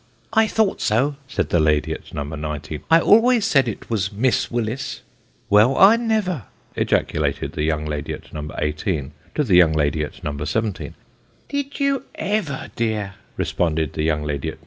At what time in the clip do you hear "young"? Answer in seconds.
7.61-7.85, 9.57-9.73, 14.01-14.23